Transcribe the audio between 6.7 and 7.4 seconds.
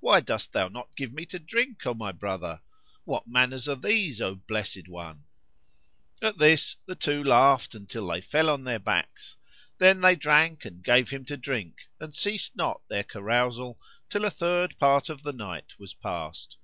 the two